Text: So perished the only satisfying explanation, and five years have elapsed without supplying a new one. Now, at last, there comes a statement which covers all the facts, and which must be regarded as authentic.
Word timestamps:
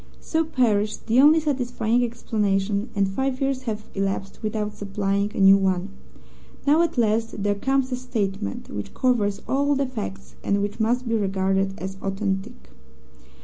So 0.19 0.43
perished 0.43 1.05
the 1.05 1.21
only 1.21 1.39
satisfying 1.39 2.03
explanation, 2.03 2.89
and 2.95 3.07
five 3.07 3.39
years 3.39 3.61
have 3.69 3.85
elapsed 3.93 4.39
without 4.41 4.73
supplying 4.73 5.31
a 5.35 5.39
new 5.39 5.57
one. 5.57 5.89
Now, 6.65 6.81
at 6.81 6.97
last, 6.97 7.43
there 7.43 7.53
comes 7.53 7.91
a 7.91 7.95
statement 7.95 8.69
which 8.71 8.95
covers 8.95 9.43
all 9.47 9.75
the 9.75 9.85
facts, 9.85 10.33
and 10.43 10.59
which 10.63 10.79
must 10.79 11.07
be 11.07 11.13
regarded 11.13 11.77
as 11.77 11.97
authentic. 12.01 12.71